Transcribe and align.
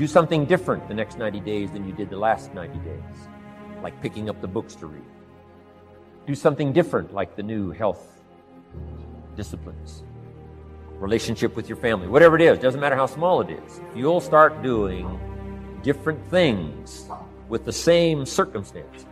Do 0.00 0.06
something 0.06 0.46
different 0.46 0.88
the 0.88 0.94
next 0.94 1.18
90 1.18 1.40
days 1.40 1.72
than 1.72 1.86
you 1.86 1.92
did 1.92 2.08
the 2.08 2.16
last 2.16 2.54
90 2.54 2.78
days, 2.78 3.28
like 3.82 4.00
picking 4.00 4.30
up 4.30 4.40
the 4.40 4.48
books 4.48 4.74
to 4.76 4.86
read. 4.86 5.04
Do 6.26 6.34
something 6.34 6.72
different, 6.72 7.12
like 7.12 7.36
the 7.36 7.42
new 7.42 7.70
health 7.70 8.22
disciplines, 9.36 10.02
relationship 10.94 11.54
with 11.54 11.68
your 11.68 11.76
family, 11.76 12.08
whatever 12.08 12.34
it 12.36 12.40
is, 12.40 12.58
doesn't 12.58 12.80
matter 12.80 12.96
how 12.96 13.04
small 13.04 13.42
it 13.42 13.50
is. 13.50 13.82
You'll 13.94 14.22
start 14.22 14.62
doing 14.62 15.20
different 15.82 16.26
things 16.30 17.06
with 17.50 17.66
the 17.66 17.72
same 17.74 18.24
circumstances, 18.24 19.04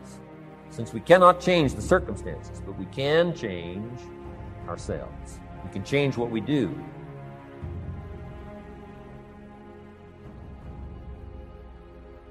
since 0.70 0.95
we 0.95 1.00
cannot 1.00 1.39
change 1.39 1.75
the 1.75 1.83
circumstances, 1.83 2.62
but 2.64 2.78
we 2.78 2.86
can 2.86 3.34
change 3.34 4.00
ourselves. 4.67 5.39
We 5.67 5.70
can 5.70 5.84
change 5.84 6.17
what 6.17 6.30
we 6.30 6.41
do. 6.41 6.75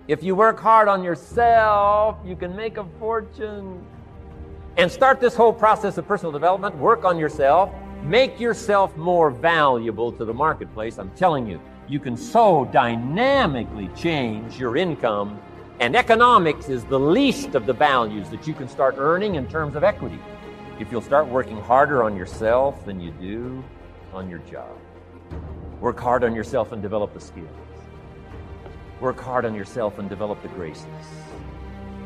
If 0.07 0.23
you 0.23 0.35
work 0.35 0.57
hard 0.57 0.87
on 0.87 1.03
yourself, 1.03 2.17
you 2.23 2.37
can 2.37 2.55
make 2.55 2.77
a 2.77 2.85
fortune. 2.97 3.85
And 4.77 4.89
start 4.89 5.19
this 5.19 5.35
whole 5.35 5.51
process 5.51 5.97
of 5.97 6.07
personal 6.07 6.31
development, 6.31 6.77
work 6.77 7.03
on 7.03 7.17
yourself, 7.17 7.71
make 8.03 8.39
yourself 8.39 8.95
more 8.95 9.29
valuable 9.29 10.13
to 10.13 10.23
the 10.23 10.33
marketplace. 10.33 10.97
I'm 10.97 11.09
telling 11.11 11.45
you, 11.45 11.59
you 11.89 11.99
can 11.99 12.15
so 12.15 12.69
dynamically 12.71 13.89
change 13.97 14.57
your 14.57 14.77
income, 14.77 15.41
and 15.81 15.93
economics 15.93 16.69
is 16.69 16.85
the 16.85 16.99
least 16.99 17.53
of 17.53 17.65
the 17.65 17.73
values 17.73 18.29
that 18.29 18.47
you 18.47 18.53
can 18.53 18.69
start 18.69 18.95
earning 18.97 19.35
in 19.35 19.45
terms 19.47 19.75
of 19.75 19.83
equity. 19.83 20.19
If 20.79 20.89
you'll 20.89 21.01
start 21.01 21.27
working 21.27 21.59
harder 21.59 22.01
on 22.03 22.15
yourself 22.15 22.85
than 22.85 23.01
you 23.01 23.11
do 23.11 23.61
on 24.13 24.29
your 24.29 24.39
job, 24.39 24.77
work 25.81 25.99
hard 25.99 26.23
on 26.23 26.33
yourself 26.33 26.71
and 26.71 26.81
develop 26.81 27.13
the 27.13 27.19
skills. 27.19 27.66
Work 28.99 29.19
hard 29.19 29.45
on 29.45 29.53
yourself 29.53 29.99
and 29.99 30.09
develop 30.09 30.41
the 30.41 30.47
graces. 30.47 30.85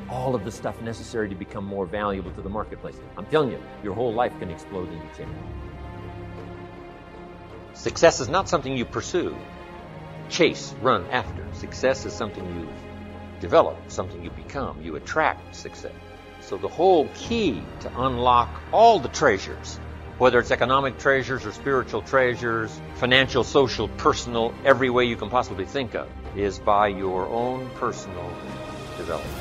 All 0.09 0.35
of 0.35 0.43
the 0.43 0.51
stuff 0.51 0.81
necessary 0.81 1.29
to 1.29 1.35
become 1.35 1.63
more 1.63 1.85
valuable 1.85 2.31
to 2.31 2.41
the 2.41 2.49
marketplace. 2.49 2.97
I'm 3.17 3.25
telling 3.27 3.51
you, 3.51 3.63
your 3.81 3.93
whole 3.93 4.13
life 4.13 4.37
can 4.39 4.51
explode 4.51 4.91
into 4.91 5.07
change. 5.17 5.37
Success 7.73 8.19
is 8.19 8.27
not 8.27 8.49
something 8.49 8.75
you 8.75 8.83
pursue, 8.83 9.33
chase, 10.27 10.75
run 10.81 11.05
after. 11.11 11.45
Success 11.53 12.05
is 12.05 12.11
something 12.11 12.45
you 12.55 12.67
develop, 13.39 13.77
something 13.87 14.21
you 14.21 14.29
become. 14.31 14.81
You 14.81 14.97
attract 14.97 15.55
success. 15.55 15.93
So 16.41 16.57
the 16.57 16.67
whole 16.67 17.07
key 17.15 17.63
to 17.81 18.01
unlock 18.01 18.49
all 18.73 18.99
the 18.99 19.07
treasures, 19.07 19.79
whether 20.21 20.37
it's 20.37 20.51
economic 20.51 20.99
treasures 20.99 21.47
or 21.47 21.51
spiritual 21.51 21.99
treasures, 22.03 22.79
financial, 22.93 23.43
social, 23.43 23.87
personal, 23.97 24.53
every 24.63 24.87
way 24.87 25.03
you 25.03 25.15
can 25.15 25.31
possibly 25.31 25.65
think 25.65 25.95
of, 25.95 26.07
is 26.35 26.59
by 26.59 26.87
your 26.87 27.25
own 27.29 27.67
personal 27.73 28.29
development. 28.97 29.35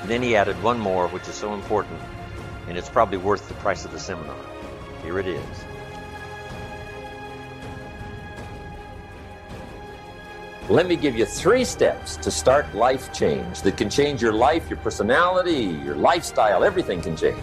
And 0.00 0.10
then 0.10 0.20
he 0.22 0.34
added 0.34 0.60
one 0.60 0.76
more, 0.76 1.06
which 1.06 1.28
is 1.28 1.36
so 1.36 1.54
important, 1.54 2.00
and 2.66 2.76
it's 2.76 2.88
probably 2.88 3.16
worth 3.16 3.46
the 3.46 3.54
price 3.54 3.84
of 3.84 3.92
the 3.92 4.00
seminar. 4.00 4.34
Here 5.04 5.20
it 5.20 5.28
is. 5.28 5.64
Let 10.68 10.88
me 10.88 10.96
give 10.96 11.14
you 11.14 11.26
three 11.26 11.64
steps 11.64 12.16
to 12.16 12.32
start 12.32 12.74
life 12.74 13.12
change 13.12 13.62
that 13.62 13.76
can 13.76 13.88
change 13.88 14.20
your 14.20 14.32
life, 14.32 14.68
your 14.68 14.80
personality, 14.80 15.78
your 15.84 15.94
lifestyle, 15.94 16.64
everything 16.64 17.00
can 17.00 17.16
change. 17.16 17.38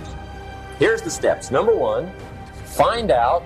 Here's 0.77 1.01
the 1.01 1.11
steps. 1.11 1.51
Number 1.51 1.73
one, 1.73 2.11
find 2.71 3.11
out 3.11 3.43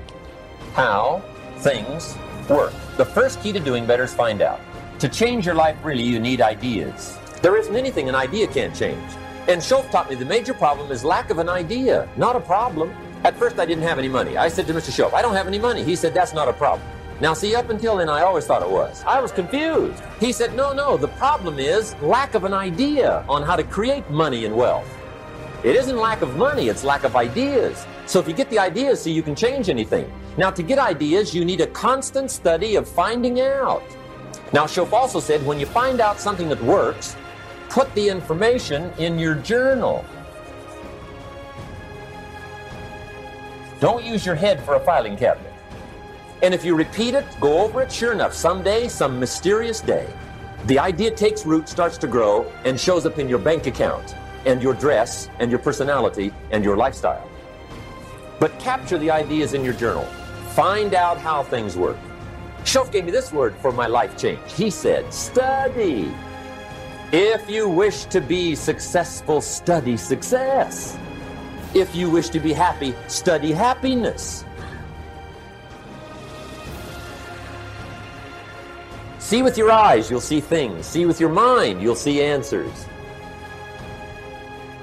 how 0.74 1.22
things 1.58 2.16
work. 2.48 2.74
The 2.98 3.06
first 3.06 3.42
key 3.42 3.52
to 3.54 3.60
doing 3.60 3.86
better 3.86 4.04
is 4.04 4.14
find 4.14 4.42
out. 4.42 4.60
To 5.00 5.10
change 5.10 5.46
your 5.46 5.56
life, 5.56 5.76
really, 5.84 6.04
you 6.04 6.20
need 6.20 6.42
ideas. 6.42 7.18
There 7.42 7.58
isn't 7.58 7.76
anything 7.76 8.08
an 8.08 8.16
idea 8.16 8.48
can't 8.48 8.76
change. 8.76 9.12
And 9.48 9.62
Shoaff 9.62 9.90
taught 9.92 10.10
me 10.10 10.16
the 10.16 10.26
major 10.26 10.54
problem 10.54 10.92
is 10.92 11.04
lack 11.04 11.30
of 11.32 11.40
an 11.40 11.50
idea, 11.50 12.08
not 12.18 12.36
a 12.36 12.40
problem. 12.40 12.96
At 13.24 13.36
first, 13.36 13.58
I 13.60 13.66
didn't 13.66 13.84
have 13.84 13.98
any 13.98 14.08
money. 14.08 14.38
I 14.38 14.48
said 14.48 14.68
to 14.68 14.74
Mr. 14.74 14.92
Shoaff, 14.92 15.14
I 15.14 15.22
don't 15.24 15.36
have 15.36 15.48
any 15.48 15.60
money. 15.60 15.84
He 15.84 15.96
said, 15.96 16.14
That's 16.14 16.34
not 16.34 16.48
a 16.48 16.54
problem. 16.54 16.88
Now, 17.20 17.34
see, 17.34 17.56
up 17.56 17.70
until 17.70 17.98
then, 17.98 18.10
I 18.10 18.22
always 18.22 18.46
thought 18.46 18.62
it 18.62 18.70
was. 18.70 19.04
I 19.06 19.20
was 19.22 19.32
confused. 19.32 20.02
He 20.20 20.32
said, 20.32 20.56
No, 20.56 20.74
no, 20.74 20.98
the 20.98 21.08
problem 21.08 21.58
is 21.58 21.96
lack 22.02 22.36
of 22.36 22.44
an 22.44 22.54
idea 22.54 23.26
on 23.28 23.42
how 23.42 23.56
to 23.56 23.64
create 23.64 24.08
money 24.12 24.46
and 24.46 24.56
wealth. 24.56 24.88
It 25.66 25.76
isn't 25.76 25.98
lack 25.98 26.22
of 26.22 26.38
money, 26.38 26.68
it's 26.68 26.84
lack 26.84 27.06
of 27.06 27.16
ideas. 27.16 27.88
So 28.06 28.20
if 28.20 28.28
you 28.28 28.36
get 28.36 28.52
the 28.52 28.60
ideas, 28.60 29.02
see, 29.02 29.12
you 29.12 29.24
can 29.24 29.34
change 29.34 29.68
anything. 29.68 30.14
Now, 30.38 30.52
to 30.52 30.62
get 30.62 30.78
ideas, 30.78 31.34
you 31.34 31.44
need 31.44 31.60
a 31.60 31.66
constant 31.66 32.30
study 32.30 32.76
of 32.76 32.88
finding 32.88 33.42
out. 33.42 33.82
Now, 34.54 34.66
Shoaff 34.66 34.94
also 34.94 35.20
said 35.20 35.44
when 35.44 35.60
you 35.60 35.66
find 35.66 36.02
out 36.02 36.20
something 36.20 36.50
that 36.50 36.62
works, 36.62 37.16
put 37.70 37.92
the 37.96 38.08
information 38.08 38.94
in 39.00 39.18
your 39.18 39.34
journal. 39.34 40.06
Don't 43.80 44.06
use 44.06 44.24
your 44.24 44.36
head 44.36 44.64
for 44.64 44.76
a 44.76 44.80
filing 44.82 45.18
cabinet. 45.18 45.52
And 46.44 46.54
if 46.54 46.64
you 46.64 46.76
repeat 46.76 47.16
it, 47.16 47.26
go 47.42 47.62
over 47.64 47.82
it, 47.82 47.92
sure 47.92 48.12
enough, 48.12 48.36
someday, 48.36 48.88
some 48.88 49.20
mysterious 49.20 49.82
day, 49.82 50.08
the 50.68 50.78
idea 50.78 51.10
takes 51.10 51.44
root, 51.44 51.68
starts 51.68 51.98
to 51.98 52.08
grow, 52.08 52.44
and 52.66 52.80
shows 52.80 53.08
up 53.08 53.18
in 53.18 53.28
your 53.28 53.40
bank 53.40 53.66
account, 53.66 54.16
and 54.46 54.62
your 54.62 54.74
dress, 54.74 55.30
and 55.40 55.50
your 55.50 55.60
personality, 55.60 56.32
and 56.52 56.64
your 56.64 56.78
lifestyle. 56.78 57.28
But 58.40 58.58
capture 58.60 58.98
the 58.98 59.12
ideas 59.12 59.54
in 59.54 59.64
your 59.64 59.74
journal. 59.74 60.06
Find 60.54 60.94
out 60.94 61.18
how 61.18 61.44
things 61.44 61.76
work. 61.76 61.98
Shoaff 62.64 62.92
gave 62.92 63.06
me 63.06 63.12
this 63.12 63.32
word 63.32 63.56
for 63.58 63.72
my 63.72 63.88
life 63.88 64.18
change. 64.18 64.40
He 64.52 64.70
said, 64.70 65.14
study. 65.14 66.12
If 67.12 67.50
you 67.50 67.70
wish 67.70 68.06
to 68.06 68.20
be 68.22 68.56
successful, 68.56 69.40
study 69.42 69.98
success. 69.98 70.98
If 71.74 71.96
you 71.96 72.10
wish 72.10 72.30
to 72.30 72.40
be 72.40 72.54
happy, 72.54 72.96
study 73.08 73.52
happiness. 73.52 74.46
See 79.20 79.42
with 79.42 79.58
your 79.58 79.72
eyes, 79.72 80.10
you'll 80.10 80.22
see 80.22 80.40
things. 80.40 80.86
See 80.86 81.06
with 81.06 81.20
your 81.20 81.30
mind, 81.30 81.82
you'll 81.82 81.96
see 81.96 82.22
answers. 82.22 82.86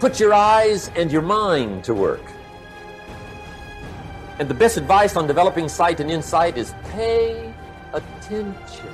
Put 0.02 0.18
your 0.18 0.34
eyes 0.34 0.90
and 0.96 1.12
your 1.12 1.22
mind 1.22 1.84
to 1.84 1.94
work. 1.94 2.24
And 4.40 4.48
the 4.48 4.54
best 4.54 4.76
advice 4.76 5.14
on 5.14 5.28
developing 5.28 5.68
sight 5.68 6.00
and 6.00 6.10
insight 6.10 6.58
is 6.58 6.74
pay 6.90 7.54
attention. 7.92 8.90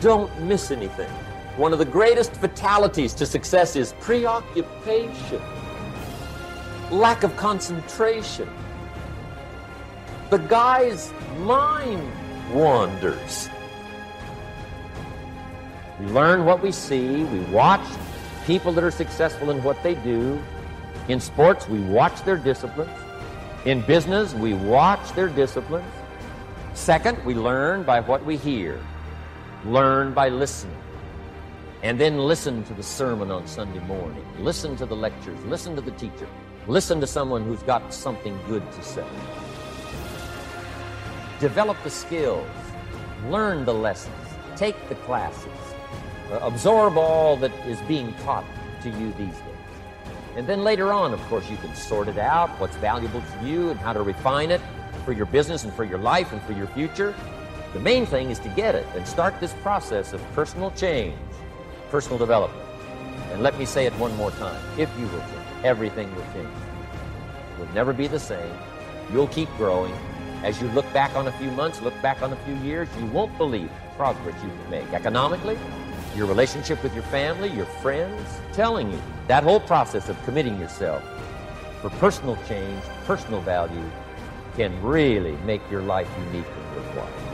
Don't 0.00 0.30
miss 0.42 0.70
anything. 0.70 1.10
One 1.56 1.72
of 1.72 1.80
the 1.80 1.84
greatest 1.84 2.32
fatalities 2.34 3.12
to 3.14 3.26
success 3.26 3.74
is 3.74 3.92
preoccupation, 3.94 5.42
lack 6.92 7.24
of 7.24 7.36
concentration. 7.36 8.48
The 10.30 10.38
guy's 10.38 11.12
mind 11.38 12.08
wanders. 12.52 13.48
We 15.98 16.06
learn 16.06 16.44
what 16.44 16.62
we 16.62 16.70
see. 16.70 17.24
We 17.24 17.40
watch 17.46 17.84
people 18.46 18.72
that 18.72 18.84
are 18.84 18.90
successful 18.90 19.50
in 19.50 19.62
what 19.62 19.82
they 19.82 19.94
do. 19.96 20.42
In 21.08 21.20
sports, 21.20 21.68
we 21.68 21.80
watch 21.80 22.22
their 22.24 22.36
disciplines. 22.36 22.90
In 23.64 23.80
business, 23.82 24.34
we 24.34 24.54
watch 24.54 25.12
their 25.12 25.28
disciplines. 25.28 25.90
Second, 26.74 27.22
we 27.24 27.34
learn 27.34 27.82
by 27.82 28.00
what 28.00 28.24
we 28.24 28.36
hear, 28.36 28.80
learn 29.64 30.12
by 30.12 30.28
listening. 30.28 30.76
And 31.82 32.00
then 32.00 32.18
listen 32.18 32.64
to 32.64 32.74
the 32.74 32.82
sermon 32.82 33.30
on 33.30 33.46
Sunday 33.46 33.80
morning. 33.80 34.24
Listen 34.38 34.74
to 34.76 34.86
the 34.86 34.96
lectures. 34.96 35.38
Listen 35.44 35.74
to 35.76 35.82
the 35.82 35.90
teacher. 35.92 36.26
Listen 36.66 36.98
to 37.00 37.06
someone 37.06 37.44
who's 37.44 37.62
got 37.62 37.92
something 37.92 38.38
good 38.48 38.70
to 38.72 38.82
say. 38.82 39.06
Develop 41.40 41.76
the 41.84 41.90
skills. 41.90 42.48
Learn 43.28 43.66
the 43.66 43.74
lessons. 43.74 44.14
Take 44.56 44.88
the 44.88 44.94
classes. 44.94 45.73
Uh, 46.30 46.38
absorb 46.42 46.96
all 46.96 47.36
that 47.36 47.52
is 47.66 47.80
being 47.82 48.12
taught 48.24 48.44
to 48.82 48.90
you 48.90 49.12
these 49.12 49.34
days. 49.34 49.38
And 50.36 50.46
then 50.46 50.64
later 50.64 50.92
on, 50.92 51.12
of 51.12 51.20
course, 51.26 51.48
you 51.48 51.56
can 51.58 51.74
sort 51.74 52.08
it 52.08 52.18
out, 52.18 52.50
what's 52.60 52.76
valuable 52.76 53.20
to 53.22 53.46
you 53.46 53.70
and 53.70 53.78
how 53.78 53.92
to 53.92 54.02
refine 54.02 54.50
it 54.50 54.60
for 55.04 55.12
your 55.12 55.26
business 55.26 55.64
and 55.64 55.72
for 55.74 55.84
your 55.84 55.98
life 55.98 56.32
and 56.32 56.42
for 56.42 56.52
your 56.52 56.66
future. 56.68 57.14
The 57.72 57.80
main 57.80 58.06
thing 58.06 58.30
is 58.30 58.38
to 58.40 58.48
get 58.50 58.74
it 58.74 58.86
and 58.94 59.06
start 59.06 59.38
this 59.40 59.52
process 59.62 60.12
of 60.12 60.20
personal 60.32 60.70
change 60.72 61.16
personal 61.94 62.18
development. 62.18 62.60
And 63.30 63.40
let 63.40 63.56
me 63.56 63.64
say 63.64 63.86
it 63.86 63.92
one 64.00 64.12
more 64.16 64.32
time. 64.32 64.60
If 64.76 64.90
you 64.98 65.06
will 65.06 65.20
change, 65.20 65.46
everything 65.62 66.12
will 66.16 66.24
change. 66.32 66.48
It 66.48 67.60
will 67.60 67.72
never 67.72 67.92
be 67.92 68.08
the 68.08 68.18
same. 68.18 68.52
You'll 69.12 69.28
keep 69.28 69.48
growing. 69.56 69.94
As 70.42 70.60
you 70.60 70.66
look 70.70 70.92
back 70.92 71.14
on 71.14 71.28
a 71.28 71.32
few 71.38 71.52
months, 71.52 71.80
look 71.82 71.94
back 72.02 72.20
on 72.20 72.32
a 72.32 72.36
few 72.38 72.56
years, 72.56 72.88
you 72.98 73.06
won't 73.06 73.38
believe 73.38 73.68
the 73.68 73.96
progress 73.96 74.34
you 74.42 74.50
can 74.50 74.70
make. 74.70 74.92
Economically, 74.92 75.56
your 76.14 76.26
relationship 76.26 76.82
with 76.82 76.94
your 76.94 77.02
family, 77.04 77.50
your 77.50 77.66
friends, 77.66 78.28
telling 78.52 78.90
you 78.90 79.00
that 79.26 79.42
whole 79.42 79.60
process 79.60 80.08
of 80.08 80.22
committing 80.24 80.58
yourself 80.58 81.02
for 81.80 81.90
personal 81.90 82.38
change, 82.48 82.82
personal 83.04 83.40
value, 83.40 83.90
can 84.56 84.80
really 84.82 85.32
make 85.44 85.60
your 85.70 85.82
life 85.82 86.08
unique 86.26 86.46
and 86.46 86.76
worthwhile. 86.76 87.33